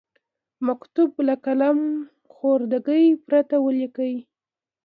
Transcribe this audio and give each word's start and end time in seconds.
مکتوب 0.67 1.11
له 1.27 1.35
قلم 1.45 1.79
خوردګۍ 2.33 3.05
پرته 3.25 3.55
ولیکئ. 3.65 4.15